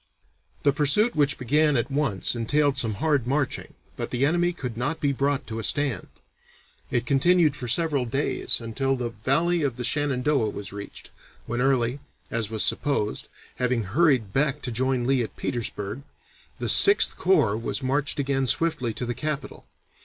[0.63, 4.99] The pursuit which began at once entailed some hard marching, but the enemy could not
[4.99, 6.07] be brought to a stand.
[6.89, 11.11] It continued for several days until the Valley of the Shenandoah was reached,
[11.45, 11.99] when Early,
[12.31, 13.27] as was supposed,
[13.57, 16.01] having hurried back to join Lee at Petersburg,
[16.57, 19.67] the Sixth Corps was marched again swiftly to the capital.